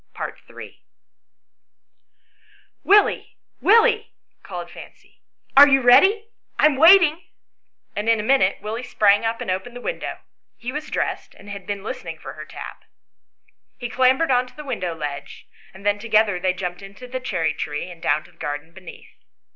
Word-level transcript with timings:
IIL" 0.15 0.73
WILLIE, 2.83 3.35
Willie," 3.61 4.09
called 4.41 4.71
Fancy," 4.71 5.21
are 5.55 5.67
you 5.67 5.81
ready? 5.81 6.25
I 6.57 6.65
am 6.65 6.75
waiting;" 6.77 7.23
and 7.95 8.09
in 8.09 8.19
a 8.19 8.23
minute 8.23 8.63
Willie 8.63 8.81
sprang 8.81 9.25
up 9.25 9.41
and 9.41 9.51
opened 9.51 9.75
the 9.75 9.79
window; 9.79 10.17
he 10.57 10.71
was 10.71 10.89
dressed, 10.89 11.35
and 11.35 11.51
had 11.51 11.67
been 11.67 11.83
listening 11.83 12.17
for 12.17 12.33
her 12.33 12.45
tap. 12.45 12.83
He 13.77 13.89
clambered 13.91 14.31
on 14.31 14.47
to 14.47 14.55
the 14.55 14.65
window 14.65 14.95
ledge, 14.95 15.47
and 15.71 15.85
then 15.85 15.99
together 15.99 16.39
they 16.39 16.53
jumped 16.55 16.81
into 16.81 17.07
the 17.07 17.19
cherry 17.19 17.53
tree 17.53 17.91
and 17.91 18.01
down 18.01 18.23
to 18.23 18.31
the 18.31 18.37
garden 18.39 18.71
beneath. 18.71 19.19